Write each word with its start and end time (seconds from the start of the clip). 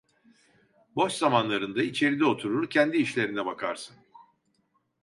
Boş 0.95 1.13
zamanlarında 1.13 1.83
içeride 1.83 2.25
oturur, 2.25 2.69
kendi 2.69 2.97
işlerine 2.97 3.45
bakarsın… 3.45 3.95